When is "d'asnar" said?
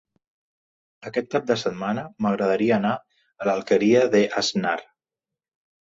4.17-4.77